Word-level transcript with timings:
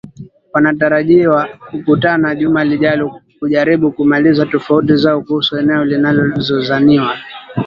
wanatarajiwa 0.53 1.49
kukutana 1.71 2.35
juma 2.35 2.63
lijalo 2.63 3.21
kujaribu 3.39 3.91
kumaliza 3.91 4.45
tofauti 4.45 4.95
zao 4.95 5.21
kuhusu 5.21 5.57
eneo 5.57 5.85
linalo 5.85 6.39
zozaniwa 6.41 7.17